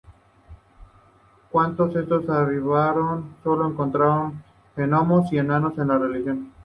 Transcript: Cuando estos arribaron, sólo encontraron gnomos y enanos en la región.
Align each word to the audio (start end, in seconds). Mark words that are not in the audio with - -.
Cuando 1.51 1.85
estos 1.85 2.27
arribaron, 2.27 3.35
sólo 3.43 3.67
encontraron 3.69 4.43
gnomos 4.75 5.31
y 5.31 5.37
enanos 5.37 5.77
en 5.77 5.87
la 5.89 5.97
región. 5.99 6.51